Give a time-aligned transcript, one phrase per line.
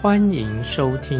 [0.00, 1.18] 欢迎收听。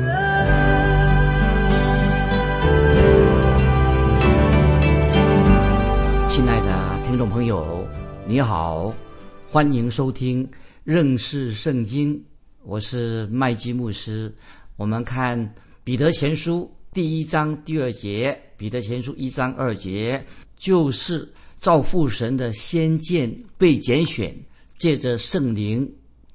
[6.29, 7.85] 亲爱的听众朋友，
[8.25, 8.95] 你好，
[9.51, 10.49] 欢迎收听
[10.85, 12.23] 认识圣经，
[12.63, 14.33] 我是麦基牧师。
[14.77, 20.25] 我们看彼得前书第一章第二节，彼得前书一章二节，
[20.57, 24.33] 就是照父神的先见被拣选，
[24.77, 25.93] 借着圣灵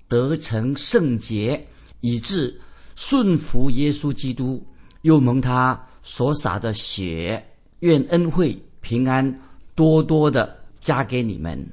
[0.09, 1.65] 得成圣洁，
[2.03, 2.53] 以致
[2.95, 4.61] 顺服耶稣基督，
[5.03, 7.41] 又蒙他所洒的血，
[7.79, 9.39] 愿恩惠平安
[9.73, 11.65] 多多的加给你们。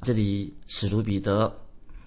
[0.00, 1.54] 这里使徒彼得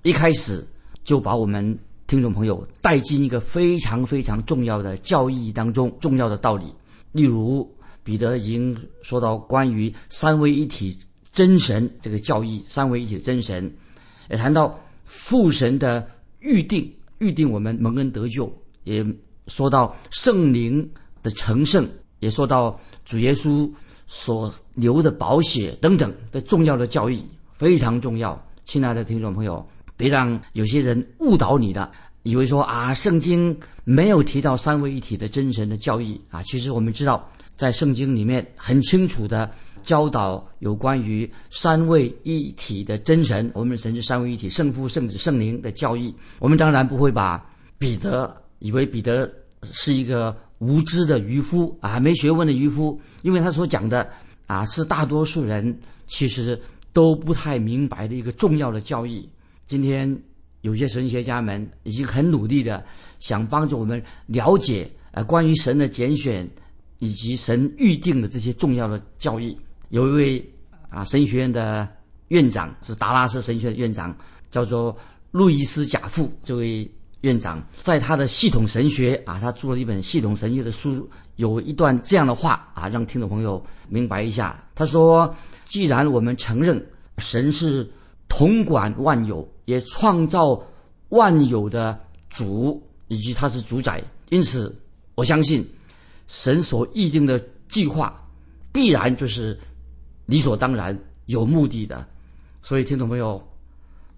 [0.02, 0.66] 一开始
[1.04, 6.66] 就把我们听众朋友带进一个非常非常重要的教义当中，重要的道理。
[7.12, 7.72] 例如，
[8.04, 10.98] 彼得已经说到关于三位一体
[11.32, 13.72] 真神这个教义，三位一体真神，
[14.32, 16.08] 也谈到父神的
[16.40, 18.52] 预定，预定我们蒙恩得救，
[18.84, 19.06] 也
[19.48, 20.90] 说到圣灵
[21.24, 21.88] 的成圣，
[22.20, 23.70] 也说到主耶稣
[24.08, 27.24] 所流的宝血等等的重要的教义，
[27.54, 28.42] 非常重要。
[28.66, 31.90] 亲爱的听众朋友，别让有些人误导你的，
[32.24, 36.44] 以为说啊，圣经没有提到三位一体的真神的教义啊。
[36.44, 39.50] 其实我们知道，在圣经里面很清楚的
[39.88, 46.14] 教导有关于三位一体的真神，我们神是三位一体，圣父、圣子、圣灵的教义。
[46.40, 49.32] 我们当然不会把彼得以为彼得
[49.72, 54.10] 是一个无知的渔夫啊，没学问的渔夫，因为他所讲的
[54.46, 56.62] 啊是大多数人其实
[56.92, 59.30] 都不太明白的一个重要的教义。
[59.68, 60.22] 今天
[60.64, 62.84] 有些神学家们已经很努力的
[63.22, 66.46] 想帮助我们了解呃关于神的拣选
[67.00, 69.58] 以及神预定的这些重要的教义。
[69.90, 70.54] 有一位
[70.90, 71.88] 啊神学院的
[72.30, 74.16] 院长是达拉斯神学院院长，
[74.52, 74.96] 叫做
[75.32, 76.90] 路易斯贾富这位
[77.22, 84.64] 院长，在他的系统神学啊，他做了一本系统神学的书，有一段这样的话啊，让听众朋友明白一下。
[84.76, 86.84] 他说：“既然我们承认
[87.18, 87.90] 神是
[88.28, 90.58] 统管万有。”也创造
[91.10, 92.00] 万有的
[92.30, 94.74] 主，以及他是主宰，因此
[95.14, 95.70] 我相信
[96.26, 97.38] 神所预定的
[97.68, 98.16] 计划
[98.72, 99.60] 必然就是
[100.28, 102.08] 理所当然、有目的的。
[102.62, 103.42] 所以，听众朋友，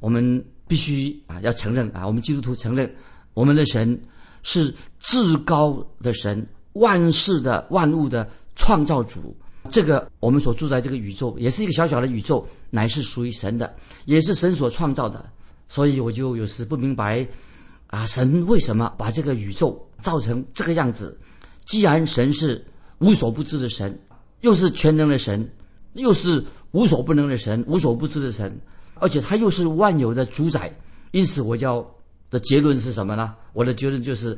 [0.02, 2.94] 我们必须啊要承认啊，我们基督徒承认
[3.34, 3.98] 我们的神
[4.44, 9.34] 是至高的神，万事的万物的创造主。
[9.72, 13.76] 这个我们所住在这个宇宙，也是一个小小的宇宙，乃是属于神的，
[14.06, 15.30] 也是神所创造的。
[15.68, 17.28] 所以我就有时不明白，
[17.88, 21.20] 啊，神为什么把这个宇宙造成这个样子？
[21.66, 22.66] 既然神是
[22.98, 23.96] 无所不知的神，
[24.42, 25.48] 又是全能的神，
[25.94, 28.60] 又是无所不能的神，无所不知的神，
[28.96, 30.74] 而且他又是万有的主宰，
[31.12, 31.86] 因此我要
[32.30, 33.36] 的结论是什么呢？
[33.54, 34.38] 我的结论就是，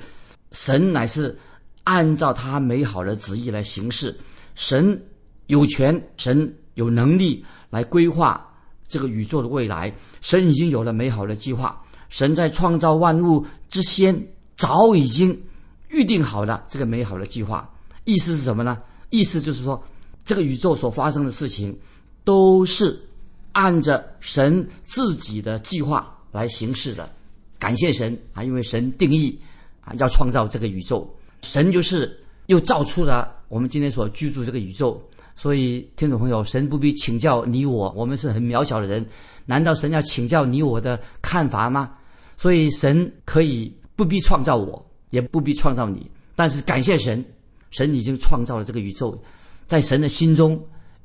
[0.52, 1.38] 神乃是
[1.84, 4.16] 按照他美好的旨意来行事，
[4.56, 5.02] 神
[5.48, 8.48] 有权，神有能力来规划。
[8.88, 11.82] 这个宇宙的未来，神已经有了美好的计划。
[12.10, 15.42] 神在创造万物之先，早已经
[15.88, 17.74] 预定好了这个美好的计划。
[18.04, 18.78] 意思是什么呢？
[19.10, 19.82] 意思就是说，
[20.26, 21.78] 这个宇宙所发生的事情，
[22.24, 23.00] 都是
[23.52, 27.10] 按着神自己的计划来行事的。
[27.60, 29.40] 感谢神啊，因为神定义
[29.82, 31.08] 啊要创造这个宇宙，
[31.42, 35.02] 神就是又造出了我们今天所居住这个宇宙。
[35.34, 39.04] 所以，听众朋友，神不必请教你我，我们是很渺小的人，
[39.46, 41.96] 难道神要请教你我的看法吗？
[42.38, 46.06] 所以，神可以不必创造我，也不必创造你，
[46.36, 47.26] 但是感谢神，
[47.72, 49.20] 神已经创造了这个宇宙，
[49.72, 50.62] 在神的心中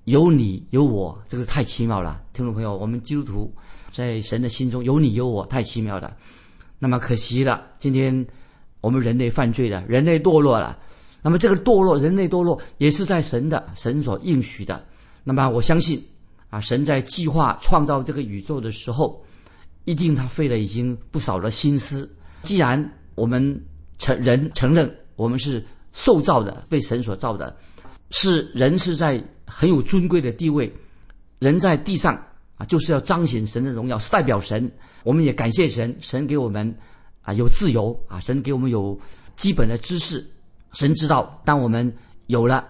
[0.07, 2.21] 有你有我，这个太奇妙了。
[2.33, 3.55] 听众朋友，我们基督徒
[3.93, 6.17] 在神的心中有你有我，太奇妙了。
[6.81, 8.27] 那么可惜了，今天
[8.81, 10.77] 我们人类犯罪了，人类堕落了。
[11.23, 14.85] 那么这个堕落，人类堕落也是在神的神所应许的。
[15.23, 16.05] 那么我相信，
[16.51, 19.25] 啊，神在计划创造这个宇宙的时候，
[19.85, 22.13] 一定他费了已经不少的心思。
[22.43, 23.65] 既然我们
[24.01, 27.57] 承人承认我们是受造的，被神所造的，
[28.11, 30.73] 是人是在很有尊贵的地位，
[31.39, 32.15] 人在地上
[32.57, 34.71] 啊，就是要彰显神的荣耀，是代表神。
[35.05, 36.75] 我们也感谢神，神给我们
[37.23, 38.99] 啊有自由啊，神给我们有。
[39.37, 40.27] 基本的知识。
[40.73, 41.95] 神知道，当我们
[42.27, 42.67] 有了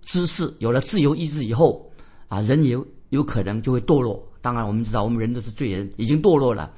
[0.00, 1.92] 知识、有了自由意志以后，
[2.28, 2.74] 啊，人也
[3.10, 4.26] 有可能就会堕落。
[4.40, 6.72] 当然，我们知道，我们人都是罪人，已经堕落了。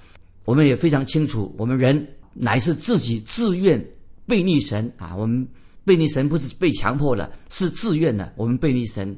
[0.44, 3.80] 我们也非常清楚，我们人乃是自己自愿
[4.26, 5.14] 背逆神啊。
[5.14, 5.46] 我们
[5.88, 8.30] 背逆神不是被强迫的，是自愿的。
[8.36, 9.16] 我们背逆神，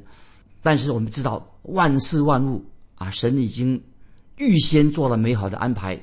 [0.63, 2.63] 但是我们知道万事万物
[2.95, 3.83] 啊，神已经
[4.37, 5.99] 预先做了美好的安排。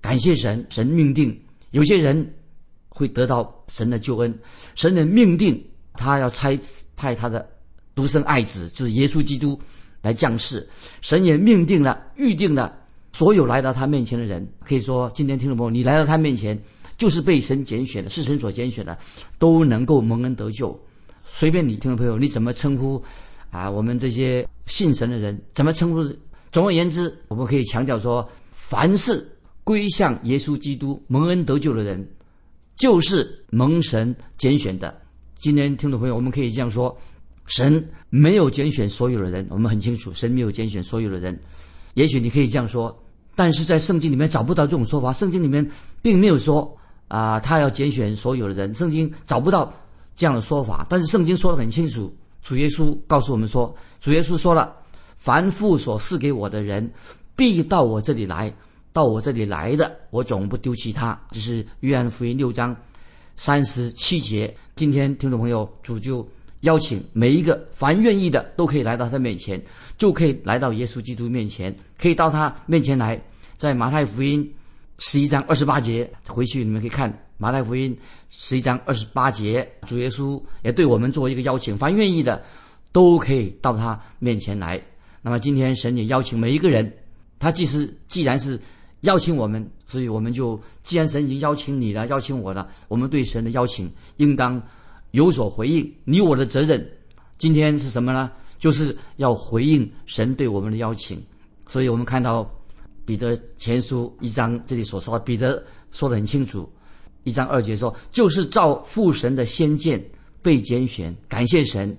[0.00, 1.36] 感谢神，神命定
[1.72, 2.34] 有些人
[2.88, 4.32] 会得到神的救恩。
[4.76, 5.60] 神的命定，
[5.94, 6.56] 他要差
[6.94, 7.44] 派他的
[7.96, 9.58] 独生爱子，就是耶稣基督
[10.00, 10.64] 来降世。
[11.00, 12.72] 神也命定了、预定了。
[13.12, 16.60] 所有来到他面前的人，可以说，今天听众朋友，你来到他面前，
[16.96, 18.96] 就是被神拣选的，是神所拣选的，
[19.38, 20.78] 都能够蒙恩得救。
[21.24, 23.02] 随便你听众朋友，你怎么称呼
[23.50, 23.70] 啊？
[23.70, 26.04] 我们这些信神的人怎么称呼？
[26.52, 29.26] 总而言之，我们可以强调说，凡是
[29.64, 32.06] 归向耶稣基督、蒙恩得救的人，
[32.76, 34.96] 就是蒙神拣选的。
[35.38, 36.96] 今天听众朋友，我们可以这样说：
[37.46, 41.38] 神没有拣选所有的人，我们很清楚，神没有拣选所有的人。
[41.94, 42.96] 也许你可以这样说。
[43.36, 45.68] 但是在圣经里面找不到这种说法，圣经里面
[46.00, 46.72] 并没有说
[47.14, 49.72] 啊，他要拣选所有的人，圣经找不到
[50.16, 50.84] 这样的说法。
[50.88, 52.12] 但是圣经说的很清楚，
[52.42, 54.74] 主耶稣告诉我们说，主耶稣说了，
[55.16, 56.90] 凡父所赐给我的人，
[57.36, 58.52] 必到我这里来，
[58.92, 61.16] 到我这里来的，我总不丢弃他。
[61.30, 62.76] 这是约翰福音六章
[63.36, 64.52] 三十七节。
[64.74, 66.26] 今天听众朋友，主就。
[66.64, 69.62] 邀请每一个凡愿意的都可以来到他面前，
[69.98, 73.22] 就可以来到耶稣基督面前，可以到他面前来。
[73.58, 74.50] 在马太福音
[74.98, 77.96] 十一章二十八节，回去你们可以看马太福音
[78.30, 82.42] 十一章二十八节，主耶稣也对我们做一个邀请：凡愿意的
[82.92, 84.80] 都可以到他面前来。
[85.22, 86.92] 那么今天神也邀请每一个人，
[87.38, 88.60] 他既是既然是
[89.00, 94.62] 邀请我们，所以我们就既然神已经邀请你了，邀请我了，我们对神的邀请应当。
[95.10, 96.84] 有所回应，你我的责任，
[97.38, 98.32] 今天是什么呢？
[98.58, 101.22] 就是要回应神对我们的邀请。
[101.68, 102.50] 所以我们看到
[103.04, 106.70] 彼得前书一章这里所说的，彼得说的很清楚，
[107.24, 110.02] 一章二节说，就是照父神的先见
[110.42, 111.96] 被拣选，感谢神。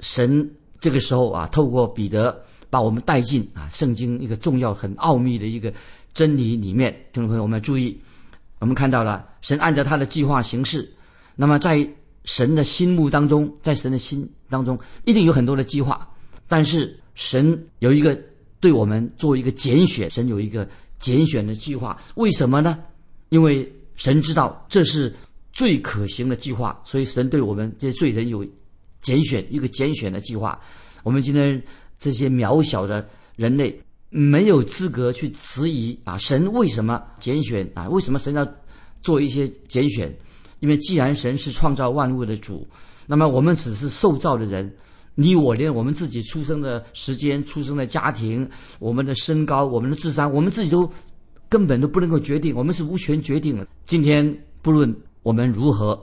[0.00, 2.38] 神这个时候啊，透过彼得
[2.68, 5.72] 把我们带进啊圣经一个重要、很奥秘的一个
[6.12, 6.92] 真理里面。
[7.12, 7.98] 听众朋友，我们要注意，
[8.58, 10.86] 我们看到了神按照他的计划行事。
[11.34, 11.88] 那么在
[12.24, 16.06] 神的心目当中，在神的心当中，一定有很多的计划。
[16.48, 18.20] 但是神有一个
[18.66, 20.68] 对我们做一个拣选，神有一个
[20.98, 21.96] 拣选的计划。
[22.16, 22.76] 为什么呢？
[23.28, 25.14] 因为神知道这是
[25.52, 28.44] 最可行的计划，所以神对我们这些罪人有
[29.00, 30.60] 拣选一个拣选的计划。
[31.04, 31.62] 我们今天
[31.96, 33.80] 这些渺小的人类
[34.10, 37.88] 没有资格去质疑啊，神为什么拣选啊？
[37.88, 38.44] 为什么神要
[39.00, 40.12] 做一些拣选？
[40.58, 42.66] 因为既然神是创造万物的主，
[43.06, 44.74] 那么我们只是受造的人，
[45.16, 48.48] 你我连我们自己出生的时间、出生的家庭、
[48.78, 50.88] 我们的身高、我们的智商，我们自己都
[51.48, 53.66] 根本都不能够决定，我们是无权决定的。
[53.86, 54.24] 今天
[54.62, 56.00] 不论我们如何，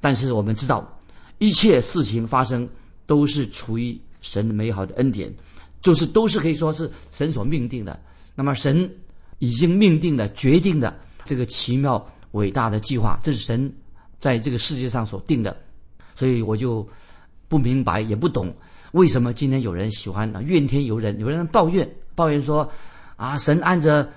[0.00, 0.98] 但是我们知道，
[1.38, 2.68] 一切事情发生
[3.06, 5.32] 都是出于神美好的恩典，
[5.80, 8.00] 就是都是可以说是神所命定的。
[8.34, 8.90] 那么神
[9.38, 13.72] 已经命定的、决定的这个奇妙伟大的计划，这是神。
[14.16, 15.54] 在这个世界上所定的，
[16.14, 16.88] 所以我就
[17.48, 18.54] 不明白也不懂，
[18.92, 22.68] 为什么今天有人喜欢怨天尤人，有人抱怨抱怨说，
[23.16, 24.08] 啊神按着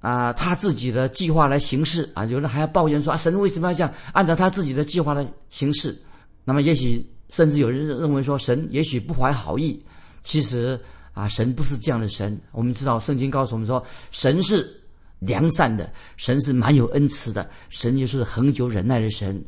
[0.00, 5.96] 啊他自己的计划来行事啊，有人还要抱怨说啊神为什么要这样按照他自己的计划来行事？
[6.44, 9.82] 那么也许甚至有人认为说神也许不怀好意，
[10.22, 10.80] 其实
[11.12, 12.40] 啊神不是这样的神。
[12.52, 14.80] 我们知道圣经告诉我们说神是。
[15.20, 19.42] 良善的神是蛮有恩慈的，神就是恒久忍耐的神，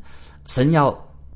[0.47, 0.91] 神要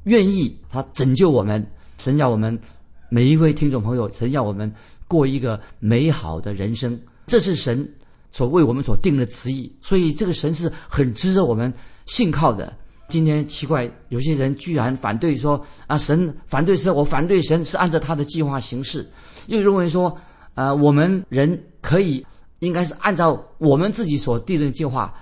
[0.06, 1.64] 愿意他拯救我们，
[2.04, 2.60] 神要我们
[3.08, 4.70] 每一位听众朋友，神要我们
[5.08, 7.90] 过一个美好的人生，这是神
[8.30, 11.74] 所为我们所定的旨意，所以这个神是很值得我们
[12.06, 12.76] 信靠的。
[13.08, 19.10] 今天奇怪，有些人居然反对说啊，神反对神，我反对神是按照他的计划行事，
[19.48, 20.14] 又认为说
[20.56, 22.26] 啊，我们人可以。
[22.60, 25.14] 应该是按照我们自己所定的计划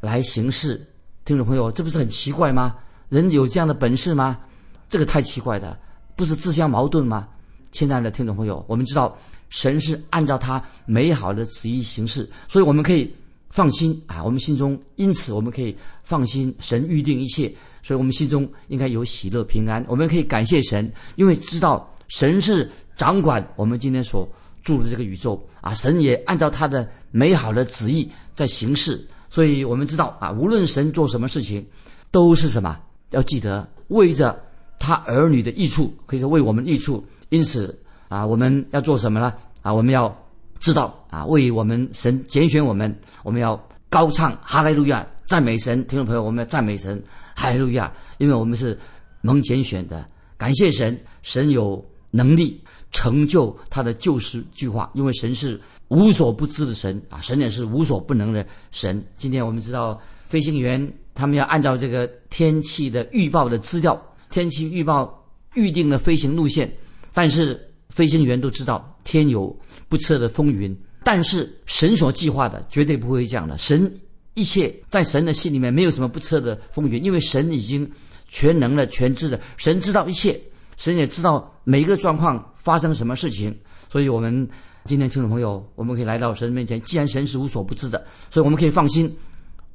[0.00, 0.86] 来行事，
[1.26, 2.74] 听众朋友，这不是很奇怪吗？
[3.10, 4.38] 人有这样的本事吗？
[4.88, 5.78] 这个太奇怪的，
[6.16, 7.28] 不是自相矛盾吗？
[7.70, 9.16] 亲爱的听众朋友，我们知道
[9.50, 13.14] 神是按照他美好的旨意行事，所以我们可以
[13.50, 19.84] 放心啊，我们心中因此我们可以放心，神预定一切，所以我们心中应该有喜乐平安。
[19.86, 24.28] 我们可以感谢神，因为知道神是掌管我们今天所。
[24.62, 31.64] 住的这个宇宙啊，神也按照他的美好的旨意在行事，所以我们知道啊，无论神做什么事情，
[32.10, 32.76] 都是什么，
[33.10, 34.36] 要记得为着
[34.78, 37.04] 他儿女的益处，可以说为我们益处。
[37.28, 37.76] 因此
[38.08, 39.34] 啊，我们要做什么呢？
[39.62, 40.16] 啊，我们要
[40.60, 45.84] 知道啊，为我们神拣选我们，我们要高唱哈利路亚，赞美神。
[45.86, 47.02] 听众朋友，我们要赞美神，
[47.34, 48.78] 哈利路亚，因为我们是
[49.22, 50.06] 蒙拣选的，
[50.36, 59.04] 感谢神，神有能力成就他的救世计划，因为神是无所不知的神啊，神也是无所不能的神。
[59.16, 66.70] 今天我们知道飞行员他们要按照这个天气的预报的资料，天气预报预定的飞行路线，
[67.12, 69.56] 但是飞行员都知道天有
[69.88, 73.56] 不测的风云，但是神所计划的绝对不会这样的。
[73.58, 74.00] 神
[74.34, 77.90] 一切在神的心里面没有什么不测的风云，因为神已经
[78.26, 80.38] 全能的、全知的，神知道一切，
[80.76, 83.56] 神也知道每一个状况发生什么事情。
[83.88, 84.46] 所以，我们
[84.84, 86.78] 今天听众朋友，我们可以来到神面前。
[86.82, 89.16] 既然神是无所不知的，所以我们可以放心，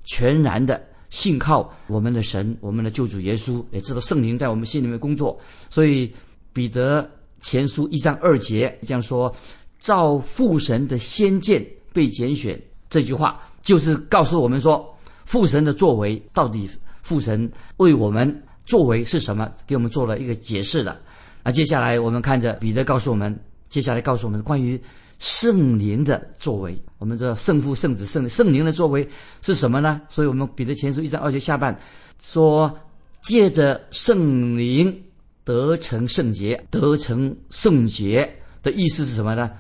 [0.04, 5.40] 全然的信靠我们的神，我们的救主耶稣，也知道圣灵在我们心里面工作。
[5.70, 6.12] 所以，
[6.52, 7.08] 彼得
[7.42, 9.32] 前书一章二节这样说
[9.80, 11.64] ：“照父神的先见
[11.94, 16.70] 被拣选。”这句话就是告诉我们说，父神的作为到底，
[17.02, 21.00] 父神为我们作为是什么，给我们做了一个解释的。
[21.44, 23.38] 那接下来我们看着彼得告诉我们，
[23.68, 24.82] 接下来告诉我们关于
[25.22, 26.76] 圣灵的作为。
[26.98, 29.08] 我们知道圣父、圣子、圣圣灵的作为
[29.44, 30.02] 是什么呢？
[30.10, 31.80] 所以我们彼得前书一章二节下半
[32.20, 32.76] 说，
[33.22, 35.04] 借着圣灵
[35.44, 38.28] 得成圣洁，得成圣洁
[38.64, 39.52] 的意思是什么呢？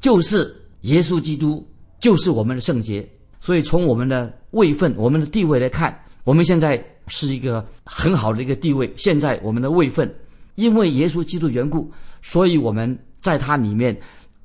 [0.00, 1.66] 就是耶稣基督
[1.98, 3.06] 就是我们的圣洁。
[3.40, 8.92] 所以从我们的位分、我们的地位来看，我们现在是一个很好的一个地位。
[8.96, 10.08] 现在我们的位分。
[10.54, 11.88] 因为耶稣基督缘故，
[12.20, 13.96] 所以我们在他里面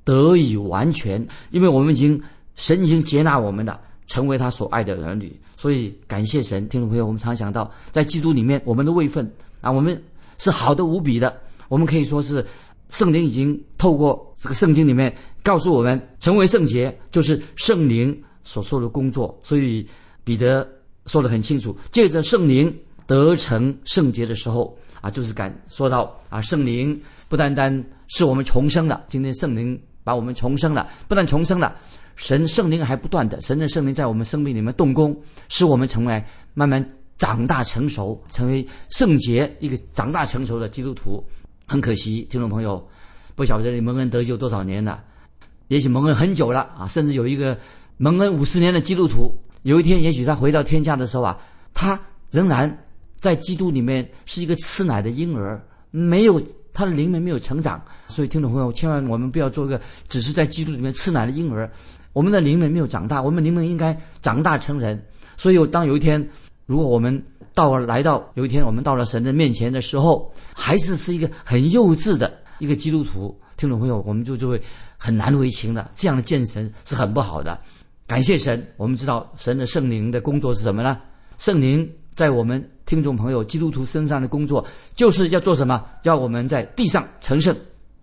[0.04, 1.26] 得以完全。
[1.52, 2.22] 因为我们已经
[2.56, 6.68] 神已经接纳我们的，成为他所爱的儿女，所以感谢神。
[6.70, 9.30] 听众朋友，我们常想到在基督里面，我们的位分
[9.62, 10.02] 啊，我们
[10.38, 11.36] 是好的无比的。
[11.70, 12.46] 我们可以说是
[12.90, 19.38] 圣灵已经透过这个圣经里面告诉我们，成为圣洁就是圣灵所做的工作。
[19.42, 19.88] 所以
[20.24, 20.68] 彼得
[21.06, 22.76] 说的很清楚，借着圣灵
[23.08, 24.78] 得成圣洁的时候。
[25.02, 31.76] 啊，就是感说到啊，圣灵不单单是我们重生了，今天圣灵把我们重生了，不但重生了，
[32.16, 35.16] 神圣灵还不断的，神的圣灵在我们生命里面动工，
[35.50, 36.86] 使我们成为慢慢
[37.18, 41.24] 长大成熟，成为圣洁一个长大成熟的基督徒。
[41.66, 42.86] 很可惜，听众朋友，
[43.36, 45.04] 不晓得你蒙恩得救多少年了，
[45.68, 47.58] 也许蒙恩很久了啊，甚至有一个
[47.98, 51.38] 蒙恩五十年的基督徒，有一天也许他回到天家的时候啊，
[51.74, 52.00] 他
[52.32, 52.78] 仍然。
[53.20, 56.42] 在基督里面是一个吃奶的婴儿，没有
[56.74, 61.70] 他的灵门没有成长，所以听众朋友，千万我们不要做一个只是在基督里面吃奶的婴儿。
[62.14, 65.00] 我们的灵门没有长大，我们灵门应该长大成人。
[65.38, 66.28] 所以当有一天，
[66.66, 74.62] 如果我们到了来到有一天我们到了神的面前的时候，还是是一个很幼稚的一个基督徒，听众朋友，我们就就会
[74.98, 75.92] 很难为情的。
[75.96, 77.60] 这样的见神是很不好的。
[78.08, 81.00] 感谢神，我们知道神的圣灵的工作是什么呢？
[81.38, 82.68] 圣灵在我们。
[82.94, 85.84] 听众朋友，基督徒身上的工作就是要做什么？
[86.04, 87.56] 要我们在地上成圣，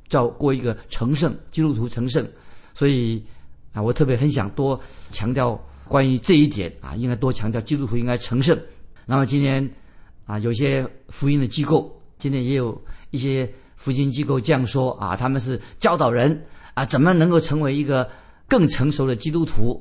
[0.08, 2.26] 叫过一个成圣基督徒成圣。
[2.74, 3.24] 所以
[3.72, 4.80] 啊，我特别很想多
[5.12, 5.56] 强调
[5.86, 8.58] 关于这一点啊，应该多强调基督徒应该成圣。
[9.06, 9.70] 那么今天
[10.26, 12.76] 啊，有些福音的机构，今天也有
[13.12, 16.44] 一些福音机构这样说啊，他们是教导人
[16.74, 18.10] 啊，怎么能够成为一个
[18.48, 19.80] 更成熟的基督徒？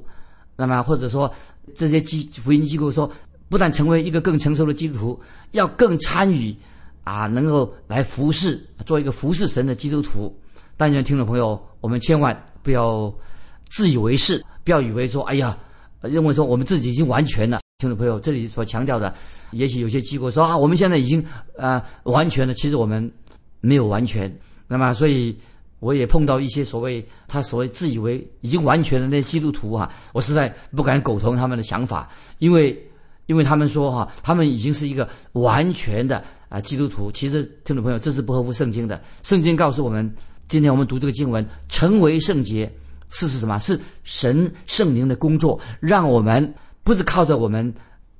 [0.55, 1.33] 那么或者说
[1.73, 3.11] 这些机福音机构说。
[3.49, 5.19] 不但成为一个更成熟的基督徒，
[5.51, 6.55] 要更参与，
[7.03, 10.33] 啊，能够来服侍，做一个服侍神的基督徒。
[10.77, 13.11] 但愿听众朋友，我们千万不要
[13.67, 15.57] 自以为是，不要以为说，哎呀，
[16.01, 17.59] 认为说我们自己已经完全了。
[17.79, 19.13] 听众朋友，这里所强调的，
[19.51, 21.25] 也许有些机构说啊，我们现在已经
[21.57, 23.11] 啊完全了，其实我们
[23.61, 24.31] 没有完全。
[24.67, 25.35] 那么，所以
[25.79, 32.85] 我也碰到一些所谓他所谓自以为已经完全的那些基督徒啊，我实在不敢苟同他们的想法，因为。
[33.29, 37.11] 因为他们说哈，他们已经是一个完全的啊基督徒。
[37.11, 38.99] 其实听众朋友，这是不合乎圣经的。
[39.21, 40.11] 圣经告诉我们，
[40.47, 42.65] 今天我们读这个经文，成为圣洁
[43.11, 43.59] 是是什么？
[43.59, 47.71] 是神圣灵的工作，让我们不是靠着我们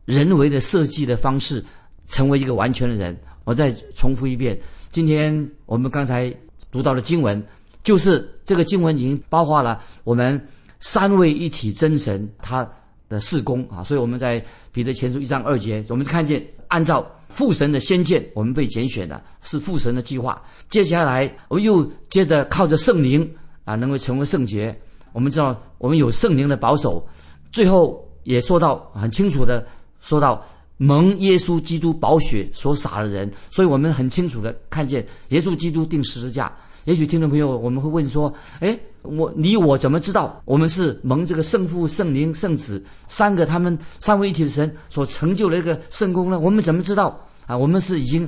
[0.06, 1.66] 人为的设计的方式
[2.06, 3.18] 成为一个完全的人。
[3.46, 4.56] 我再重复一遍，
[4.92, 6.32] 今天我们刚才
[6.70, 7.44] 读到的经文，
[7.82, 10.40] 就是这个经文已经包括了我们
[10.80, 12.72] 三位一体真神他。
[13.10, 20.42] 的事工啊，所以我们在彼得前书一章二节，我们看见按照父神的先见，我们被拣选的是父神的计划。
[20.70, 23.30] 接下来，我们又接着靠着圣灵
[23.66, 24.80] 啊，能够成为圣洁。
[25.12, 27.06] 我们知道，我们有圣灵的保守。
[27.52, 29.66] 最后也说到很清楚的
[30.00, 30.46] 说到，
[30.78, 36.56] 蒙耶稣基督宝血所洒的人，所以我们很清楚的看见耶稣基督定十字架。
[36.86, 46.40] 也许听众朋友我们会问说：，哎，我你我怎么知道我们是蒙这个圣父、圣灵、圣子三个他们三位一体的神所成就的一个圣功呢？
[46.40, 47.58] 我们怎么知道啊？
[47.58, 48.28] 我们是已经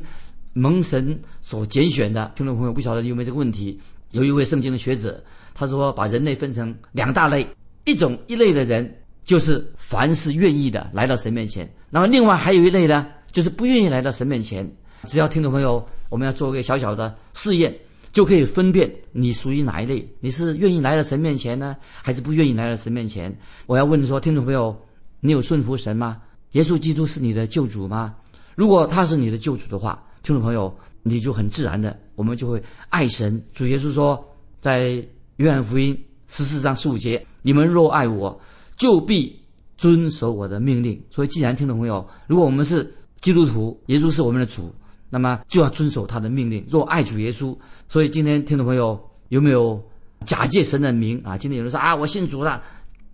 [0.54, 2.32] 蒙神所拣选的。
[2.36, 3.80] 听众朋友不晓得有没有这个问题？
[4.12, 5.24] 有一位圣经的学者，
[5.54, 7.48] 他说把人类分成两大类，
[7.86, 14.70] 一种一类的人就是凡是愿意的来到神面前，那么另外还有一类呢，就是不愿意来到神面前。
[15.04, 17.74] 只要听众朋友，我们要做一个小小的试验。
[18.12, 23.34] 就可以分辨你属于哪一类，你是愿意来到神面前呢，还是不愿意来到神面前？
[23.68, 24.76] 我要问说，听众朋友，
[25.22, 26.22] 你有顺服神吗？
[26.52, 28.14] 耶稣基督是你的救主吗？
[28.56, 33.42] 如果他是你的救主的话，听众朋友，你就很自然的，我们就会爱神。
[33.54, 34.22] 主耶稣说，
[34.60, 35.02] 在
[35.38, 38.38] 约翰福音十四章十五节：“你们若爱我，
[38.76, 39.40] 就必
[39.78, 44.74] 遵守我的命令。”所以，既然听众朋友，如果我们是基督徒，耶稣是我们的主。
[45.12, 46.66] 那么就要遵守他的命令。
[46.70, 47.56] 若爱主耶稣，
[47.90, 49.80] 所以今天听众朋友有没有
[50.26, 51.38] 假借神的名啊？
[51.38, 52.64] 今天有人说啊，我信主了，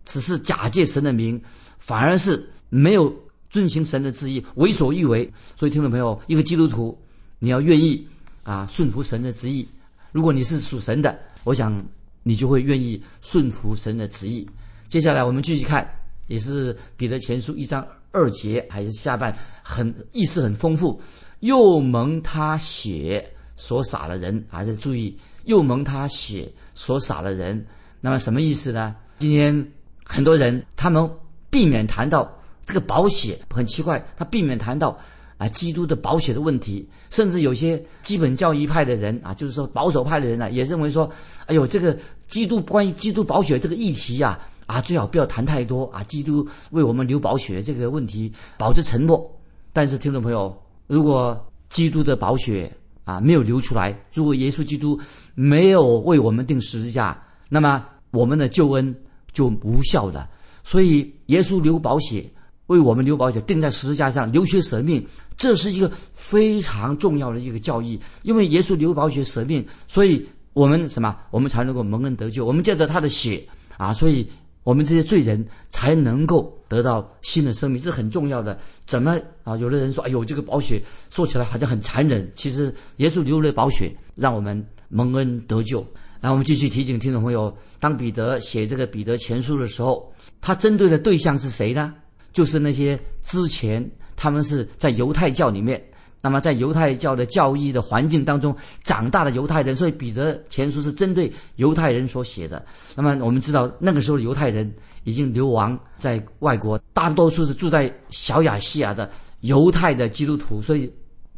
[0.05, 1.41] 只是假借神的名，
[1.79, 3.13] 反而是没有
[3.49, 5.29] 遵行神的旨意，为所欲为。
[5.55, 6.97] 所以听众朋友，一个基督徒，
[7.39, 8.07] 你要愿意
[8.43, 9.67] 啊顺服神的旨意。
[10.11, 11.83] 如果你是属神的，我想
[12.21, 14.47] 你就会愿意顺服神的旨意。
[14.87, 15.89] 接下来我们继续看，
[16.27, 21.01] 也是彼得前书一章二节，还是下半，很意思很丰富。
[21.39, 23.23] 又蒙他血
[23.55, 25.15] 所洒的人，还是注意
[25.45, 27.65] 又蒙他血所洒的人。
[28.01, 28.95] 那么什么意思呢？
[29.19, 29.71] 今天
[30.03, 31.09] 很多人他们
[31.49, 32.31] 避免谈到
[32.65, 34.97] 这个保险，很奇怪，他避免谈到
[35.37, 36.87] 啊基督的保险的问题。
[37.09, 41.09] 甚至有些基本教义派的人啊，就是说保守派的人呢，也认为说，
[41.45, 46.03] 哎呦，这个基督关于基督保险这个议题呀，啊最好不要谈太多啊。
[46.03, 49.39] 基督为我们流宝血这个问题保持沉默。
[49.73, 50.66] 但是听众朋友。
[50.87, 52.71] 如果基督的宝血
[53.03, 54.99] 啊没有流出来，如果耶稣基督
[55.35, 58.95] 没有为我们定十字架，那么我们的救恩
[59.31, 60.27] 就无效的。
[60.63, 62.25] 所以耶稣流宝血
[62.67, 65.05] 为我们流宝血，钉在十字架上流血舍命，
[65.37, 67.99] 这是一个非常重要的一个教义。
[68.23, 71.15] 因为耶稣流宝血舍命，所以我们什么？
[71.31, 72.45] 我们才能够蒙恩得救。
[72.45, 73.45] 我们借着他的血
[73.77, 74.27] 啊，所以。
[74.67, 78.59] 我们这些罪人才能够得到新的生命，这是很重要的。
[78.85, 79.55] 怎么啊？
[79.55, 85.79] 有的人说：“哎呦，这个宝血说起来好像很残忍。”其实耶稣流了宝血，让我们蒙恩得救。
[86.19, 91.95] 然后我们继续提醒听众朋友：当彼得写这个彼得前书的时候，他针对的对象是谁呢？
[92.33, 95.81] 就是那些之前他们是在犹太教里面。
[96.19, 98.53] 那么，在犹太教的教义的环境当中
[98.83, 102.65] 长大的犹太人，所以彼得前书是针对犹太人所写的。
[102.95, 104.69] 那么，我们知道那个时候的犹太人
[105.03, 109.09] 已经流亡在外国，大多数是住在小亚细亚的
[109.41, 110.91] 犹太的基督徒，所以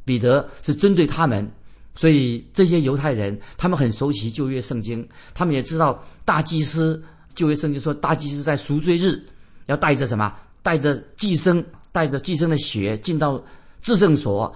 [0.06, 1.48] 彼得是针对他们。
[1.94, 7.04] 所以这些犹太人，他们很熟悉旧约圣经，他们也知道大祭司
[7.36, 9.22] 旧约圣经说，大祭司在赎罪日
[9.66, 10.34] 要带着什么？
[10.64, 13.44] 带着祭牲，带着祭牲的血进到。
[13.82, 14.54] 至圣所，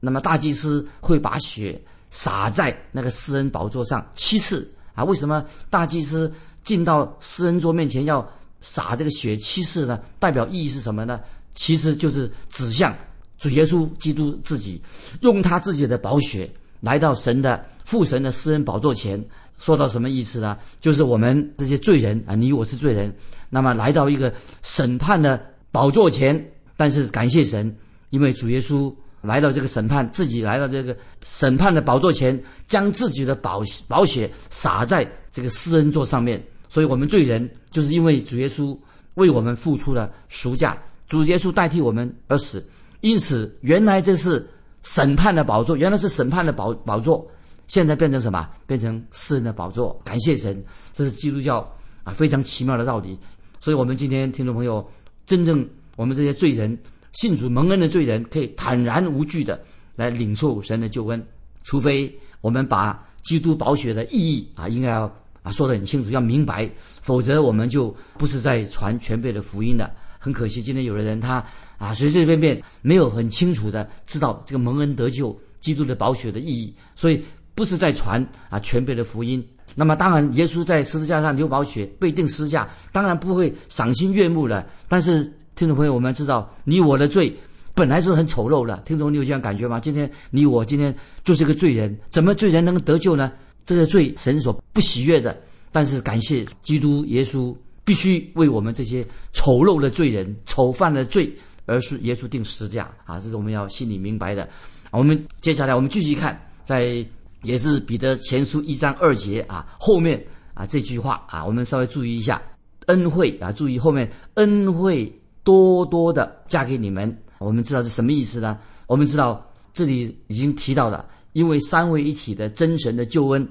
[0.00, 5.04] 那么大祭司会把血洒在那个施恩宝座上七次啊？
[5.04, 8.26] 为什么大祭司进到施恩桌面前要
[8.60, 10.00] 洒这个血七次呢？
[10.18, 11.20] 代表意义是什么呢？
[11.54, 12.94] 其实就是指向
[13.38, 14.80] 主耶稣基督自己，
[15.20, 16.50] 用他自己的宝血
[16.80, 19.22] 来到神的父神的施恩宝座前。
[19.58, 20.58] 说到什么意思呢？
[20.82, 23.14] 就是我们这些罪人啊，你我是罪人，
[23.48, 27.74] 那么来到一个审判的宝座前，但是感谢神。
[28.10, 38.78] 因为主耶稣来到这个审判，自己来到这个审判的宝座前，将自己的宝宝血洒在这个施恩座上面，所以我们罪人就是因为主耶稣
[39.14, 42.64] 为我们付出了赎价，主耶稣代替我们而死，
[43.00, 44.48] 因此原来这是
[44.82, 47.28] 审判的宝座，原来是审判的宝宝座，
[47.66, 48.48] 现在变成什么？
[48.66, 50.00] 变成施恩的宝座。
[50.04, 51.58] 感谢神，这是基督教
[52.04, 53.18] 啊非常奇妙的道理。
[53.58, 54.88] 所以我们今天听众朋友，
[55.24, 56.78] 真正我们这些罪人。
[57.16, 59.58] 信主蒙恩的罪人可以坦然无惧的
[59.94, 61.26] 来领受神的救恩，
[61.64, 65.10] 除非我们把基督宝血的意义啊，应该要
[65.42, 69.90] 啊说得很清楚，要明白，否则我们就不是在传全备的福音的。
[70.18, 71.42] 很可惜，今天有的人他
[71.78, 77.24] 啊随随便便没有很清楚的知道这个蒙恩得救、基督的宝血的意义，所以
[77.54, 79.42] 不是在传啊全备的福音。
[79.74, 85.32] 那么当然，耶稣在十字架上流宝血被钉十字架，当然不会赏心悦目的，但是。
[85.56, 87.34] 听众朋友，我们知道你我的罪
[87.74, 88.76] 本来是很丑陋的。
[88.84, 89.80] 听众，你有这样感觉吗？
[89.80, 93.32] 今天你我今天就是个罪人，怎么罪人能得救呢？
[93.64, 95.34] 这个罪神所不喜悦的。
[95.72, 104.46] 但是感谢基督耶稣，必须为我们这些丑陋的罪人、丑犯的罪而是耶稣定十字架啊，这是我们要心里明白的。
[104.90, 107.04] 我们接下来我们继续看，在
[107.42, 112.42] 也是彼得前书一章二节啊后面啊这句话啊，我们稍微注意一下
[112.88, 115.10] 恩惠啊，注意后面恩惠
[115.46, 117.16] 多多的嫁给你们。
[117.38, 118.58] 我们知道是什么意思呢？
[118.88, 123.46] 我们知道这里已经提到了，因为三位一体的真神的救恩，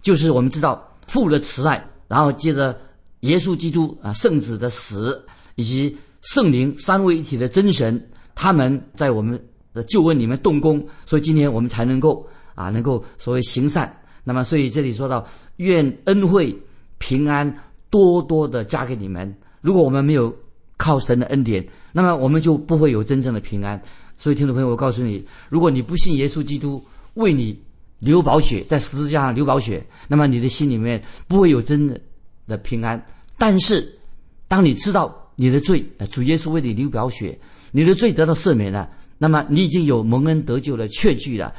[0.00, 2.74] 就是我们知道父的慈爱，然后接着
[3.20, 5.22] 耶稣基督啊圣子的死，
[5.56, 8.00] 以及圣灵三位一体的真神，
[8.34, 9.38] 他们在我们
[9.74, 13.94] 的救恩里面动工，所以今天我们才能够啊能够所谓行善。
[14.22, 15.26] 那么，所以这里说到
[15.56, 16.56] 愿恩惠
[16.96, 17.54] 平安
[17.90, 19.36] 多多的加给你们。
[19.60, 20.34] 如果我们没有
[20.76, 23.80] 靠神的恩典，那么我们就不会有真正的平安。
[24.16, 26.84] 所以，听众朋友，我告诉你，如果你不信耶稣基督
[27.14, 27.58] 为你
[27.98, 32.00] 流宝血，在十字架上流宝血，那么你的心里面不会有真的
[32.46, 33.04] 的平安。
[33.36, 33.98] 但是，
[34.46, 37.36] 当你知道你的罪，主耶稣为你流宝血，
[37.72, 41.52] 你的罪得到赦免了，那么你已经有蒙恩得救的确据了，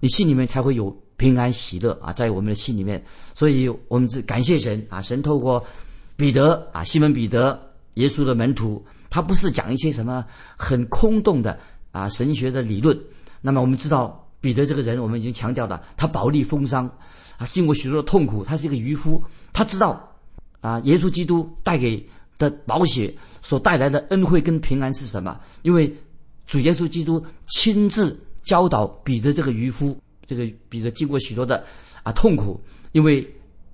[0.00, 3.02] 你心里面才会有平安喜乐啊，在我们的心里面。
[3.34, 5.64] 所以，我们是感谢神啊，神透过
[6.16, 7.58] 彼得啊，西门彼得，
[7.94, 10.24] 耶稣的门徒，他不是讲一些什么
[10.56, 11.58] 很空洞的。
[11.92, 12.98] 啊，神学的理论。
[13.42, 16.90] 那么我们知道，彼得这个人，我们已经强调了，他饱历风霜，
[17.36, 20.16] 啊，经过许多的痛苦，他是一个渔夫，他知道，
[20.62, 22.02] 啊，耶稣基督带给
[22.38, 25.38] 的宝血所带来的恩惠跟平安是什么？
[25.60, 25.94] 因为
[26.46, 31.62] 主耶稣基督亲自教导彼得这个渔夫，这个彼得经过许多的
[32.02, 32.58] 啊痛苦，
[32.92, 33.30] 因为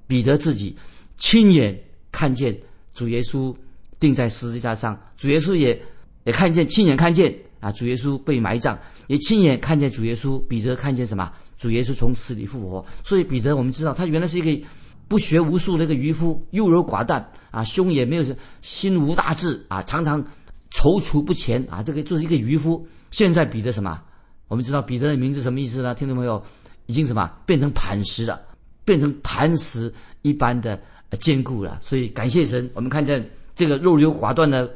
[0.08, 0.76] 彼得自己
[1.18, 2.58] 亲眼看见
[2.92, 3.54] 主耶稣
[4.00, 5.80] 钉在十字架上，主耶稣也
[6.24, 7.34] 也看见，亲眼看见。
[7.60, 10.40] 啊，主耶稣被埋葬，也亲眼看见主耶稣。
[10.46, 11.28] 彼得看见什么？
[11.56, 12.86] 主耶稣从死里复活。
[13.02, 14.66] 所以彼得，我们知道他原来是一个
[15.08, 18.24] 不学无术的一个渔夫，优柔寡断啊，胸也没有，
[18.60, 20.22] 心无大志啊，常常
[20.70, 21.82] 踌躇不前啊。
[21.82, 22.86] 这个就是一个渔夫。
[23.10, 24.00] 现在彼得什么？
[24.46, 25.92] 我们知道彼得的名字什么意思呢？
[25.96, 26.40] 听众朋友，
[26.86, 28.40] 已经什么变成磐石了，
[28.84, 30.80] 变成磐石一般的
[31.18, 31.80] 坚固了。
[31.82, 33.28] 所以感谢神，我们看见
[33.58, 34.74] 这个肉瘤寡断的。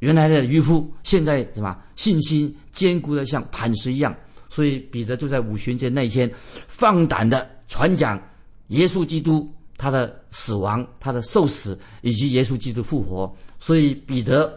[0.00, 4.14] 原来的渔夫现在什么信心坚固的像磐石一样，
[4.50, 6.30] 所以彼得就在五旬节那一天
[6.68, 8.20] 放胆的传讲
[8.66, 13.34] 耶稣基督他的死亡、他的受死以及耶稣基督复活。
[13.58, 14.52] 所以彼得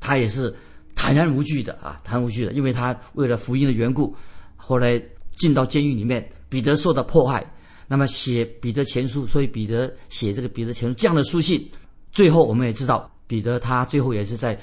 [0.00, 0.52] 他也是
[0.96, 4.12] 坦然无惧的啊，坦然无惧的，因为他为了福音的缘故，
[4.56, 5.00] 后来
[5.36, 7.48] 进到监狱里面，彼得受到迫害，
[7.86, 11.64] 那么写彼得前书，所以彼得写这个彼得前书这样的书信，
[12.12, 14.58] 最后我们也知道彼得他最后也是在。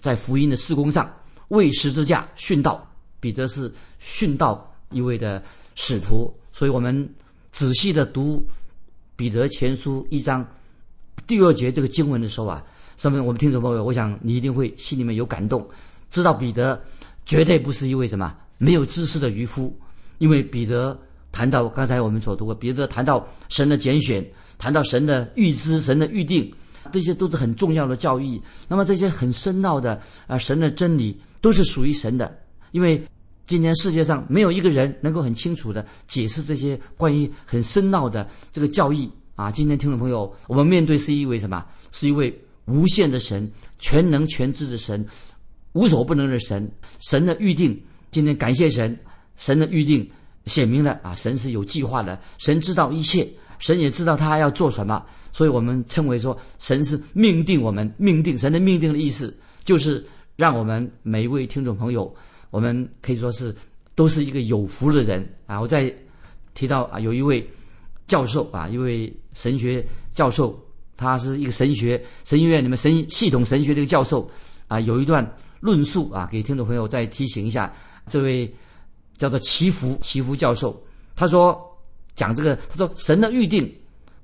[0.00, 1.12] 在福音的施工上
[1.48, 5.42] 为十字架殉道，彼得是殉道一位的
[5.74, 7.06] 使徒，所以我们
[7.50, 8.40] 仔细的读
[9.16, 10.46] 彼得前书一章
[11.26, 12.64] 第二节这个经文的时候啊，
[12.96, 15.68] 上面我们听众朋友，我想你一定会心里面有感动，
[16.08, 16.80] 知道彼得
[17.26, 19.76] 绝对不是一位什么没有知识的渔夫，
[20.18, 20.96] 因为彼得
[21.32, 24.24] 谈到刚才我们所读过，彼得谈到神的拣选，
[24.56, 26.50] 谈到神的预知，神的预定。
[26.92, 28.40] 这些都是很重要的教义。
[28.68, 32.38] 那么这些很深奥的啊，神的真理都是属于神的。
[32.72, 33.02] 因为
[33.46, 39.50] 今天世界上没有一个人能够很清楚的解释这些关于很深奥的这个教义啊。
[39.50, 41.64] 今天听众朋友，我们面对是一位什么？
[41.90, 42.32] 是一位
[42.66, 45.04] 无限的神，全能全知的神，
[45.72, 46.70] 无所不能的神。
[47.00, 48.96] 神的预定，今天感谢神，
[49.36, 50.08] 神的预定
[50.46, 53.26] 显明了啊，神是有计划的，神知道一切。
[53.60, 58.36] 神也知道他要做什么，所以我们称为说，神是命定我们命定。
[58.36, 62.12] 神的命定的意思，就是让我们每一位听众朋友，
[62.50, 63.54] 我们可以说是
[63.94, 65.60] 都是一个有福的人啊！
[65.60, 65.94] 我在
[66.54, 67.46] 提到啊，有一位
[68.06, 70.58] 教授啊，一位神学教授，
[70.96, 74.28] 他是一个神学神学院里面神系统神学的一个教授
[74.68, 75.24] 啊，有一段
[75.60, 77.70] 论述啊，给听众朋友再提醒一下，
[78.06, 78.50] 这位
[79.18, 80.82] 叫做祈福祈福教授，
[81.14, 81.69] 他说。
[82.20, 83.74] 讲这个，他说神的预定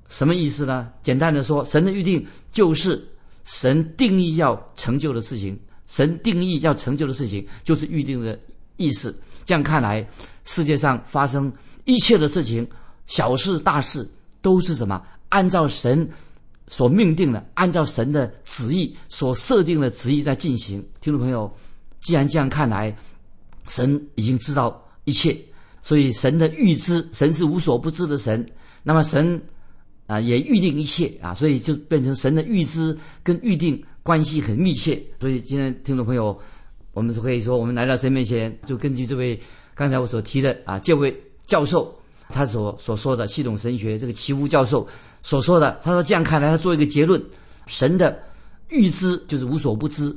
[0.07, 0.93] 什么意思呢？
[1.03, 3.03] 简单的说，神的预定就是
[3.45, 8.39] 神定义要成就的事情，神定义要成就的事情就是预定的
[8.77, 9.19] 意思。
[9.47, 10.07] 这样看来，
[10.45, 11.51] 世界上发生
[11.87, 12.69] 一切的事情，
[13.07, 14.07] 小事大事
[14.43, 15.03] 都是什么？
[15.31, 16.07] 按照神
[16.69, 20.87] 所命定的，按照神的旨意所设定的旨意在进行。
[21.01, 21.51] 听众朋友，
[22.03, 22.95] 既然这样看来，
[23.69, 25.35] 神已经知道一切。
[25.87, 28.45] 所以神的预知，神是无所不知的神。
[28.83, 29.41] 那么神
[30.09, 35.01] 啊也预定一切啊，所以就变成神的预知跟预定关系很密切。
[35.21, 36.37] 所以今天听众朋友，
[36.93, 39.41] 我们是可以说，我们来到神面前，就根据这位
[39.77, 41.97] 刚才我所提的啊这位教授
[42.31, 44.85] 他所所说的系统神学这个奇夫教授
[45.23, 47.23] 所说的，他说这样看来，他做一个结论：
[47.69, 48.21] 神的
[48.71, 50.13] 预知就是无所不知，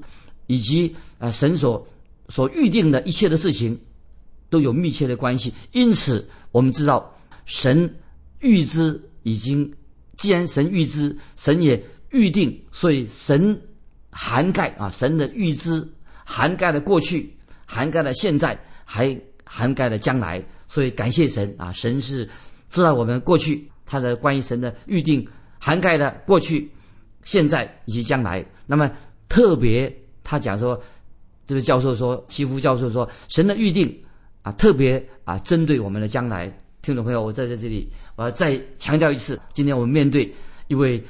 [0.48, 1.88] 以及啊神所
[2.28, 3.80] 所预定的一切的事情
[4.50, 5.54] 都有密切的关系。
[5.72, 7.96] 因此，我们知道神
[8.40, 9.74] 预知已经，
[10.18, 13.62] 既然神预知，神也预定，所以神
[14.12, 15.88] 涵盖啊，神的预知
[16.26, 17.34] 涵盖了过去，
[17.66, 20.44] 涵盖了现在，还涵盖了将来。
[20.68, 22.30] 所以感谢神啊，神是
[22.70, 26.70] 知道我们过去他的关于神的预定涵盖了过去、
[27.24, 28.46] 现在以及将来。
[28.68, 28.90] 那么
[29.28, 29.92] 特别
[30.24, 30.80] 他讲说，
[31.48, 34.00] 这位教授说，祈福教授说，神的预定
[34.42, 36.52] 啊，特别啊，针对我们的将来。
[36.82, 40.34] 听众朋友，我在在这里，我要再强调一次，今天我们面对
[40.68, 41.04] 一位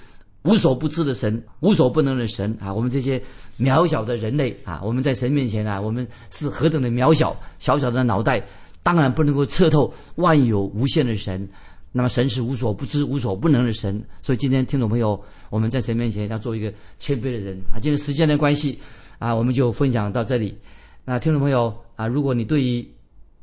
[0.43, 3.21] 无所不知的神、无所不能的神啊，我们这些
[3.59, 8.43] 渺小的人类啊，我们在神面前啊，我们是何等的渺小，小小的脑袋。
[8.81, 11.47] 当然不能够彻透万有无限的神，
[11.91, 14.01] 那么神是无所不知、无所不能的神。
[14.21, 17.77] 所以今天听众朋友，我们在神面前要做一个谦卑的人啊。
[17.79, 18.79] 今天时间的关系
[19.19, 20.57] 啊，我们就分享到这里。
[21.05, 22.87] 那听众朋友啊，如果你对于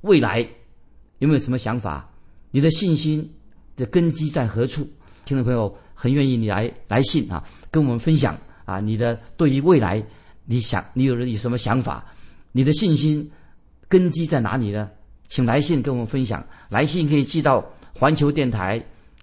[0.07, 0.47] 未来
[1.19, 2.09] 有没有什么想法？
[2.53, 3.29] 你的信心
[3.77, 4.89] 的根基在何处？
[5.25, 10.03] 听众朋友很愿意你来来信啊，跟我们分享啊，你的对于未来
[10.45, 12.05] 你想你有了有什么想法？
[12.53, 13.29] 你的信心
[13.89, 14.89] 根基在哪里呢？
[15.27, 18.81] 请来信跟我们分享，来信可以寄到环球电台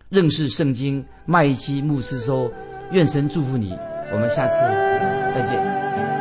[0.09, 2.51] 认识圣经麦基牧师说，
[2.91, 3.71] 愿神祝福你，
[4.11, 4.59] 我们下次
[5.33, 6.12] 再见。